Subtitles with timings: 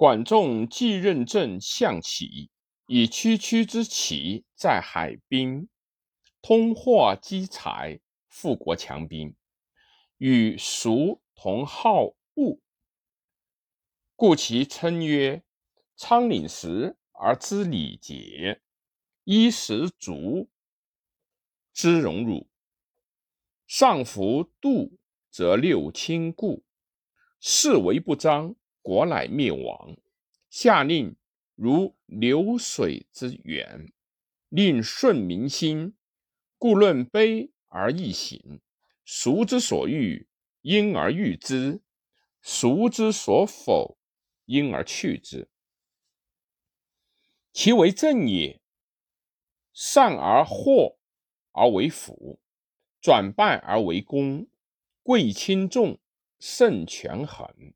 [0.00, 2.48] 管仲继任政向齐，
[2.86, 5.68] 以区区之齐在海滨，
[6.40, 9.36] 通货积财，富国强兵，
[10.16, 12.58] 与蜀同好恶，
[14.16, 15.42] 故其称曰：
[15.96, 18.62] 仓廪实而知礼节，
[19.24, 20.48] 衣食足
[21.74, 22.48] 知荣辱。
[23.66, 24.98] 上服度
[25.30, 26.64] 则六亲故，
[27.38, 29.96] 事为不彰，国乃灭亡。
[30.48, 31.16] 下令
[31.54, 33.92] 如流水之源，
[34.48, 35.94] 令顺民心，
[36.58, 38.60] 故论卑而易行。
[39.04, 40.28] 孰之所欲，
[40.62, 41.80] 因而欲之；
[42.40, 43.98] 孰之所否，
[44.44, 45.48] 因而去之。
[47.52, 48.60] 其为正也。
[49.72, 50.96] 善而惑
[51.52, 52.40] 而为辅。
[53.00, 54.46] 转败而为功，
[55.02, 55.98] 贵轻重，
[56.38, 57.72] 慎权衡。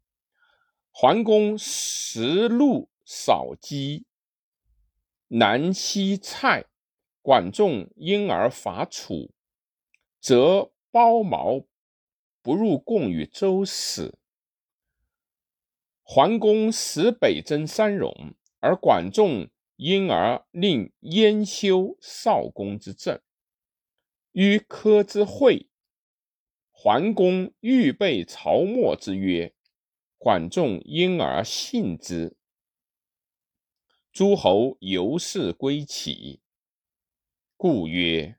[0.97, 4.07] 桓公食禄少饥，
[5.27, 6.67] 难惜菜；
[7.21, 9.35] 管仲因而伐楚，
[10.21, 11.65] 则包茅
[12.43, 14.17] 不入贡与周死。
[16.05, 23.21] 桓公使北征三戎，而管仲因而令燕修少公之政。
[24.31, 25.69] 于柯之会，
[26.71, 29.54] 桓公预备曹墨之约，
[30.25, 32.35] 管仲因而信之。
[34.11, 36.41] 诸侯由是归齐，
[37.59, 38.39] 故曰：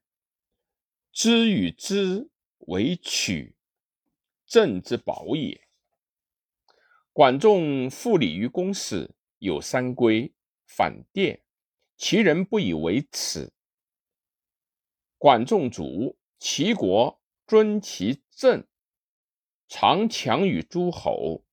[1.12, 3.56] 知与知为取，
[4.48, 5.68] 政之宝也。
[7.14, 10.34] 管仲复礼于公室，有三规，
[10.66, 11.44] 反殿，
[11.96, 13.54] 其人不以为耻。
[15.20, 18.66] 管仲卒，齐国尊其政，
[19.68, 21.44] 常强于诸侯。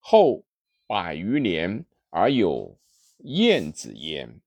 [0.00, 0.44] 后
[0.86, 2.76] 百余年而有
[3.18, 4.40] 晏子焉。